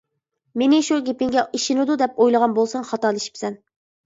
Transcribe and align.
مېنى 0.61 0.79
شۇ 0.87 0.97
گېپىڭگە 1.09 1.43
ئىشىنىدۇ، 1.59 1.99
دەپ 2.03 2.17
ئويلىغان 2.25 2.57
بولساڭ 2.57 2.89
خاتالىشىپسەن. 2.95 3.61